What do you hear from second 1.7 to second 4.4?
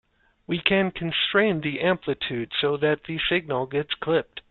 amplitude so that the signal gets clipped.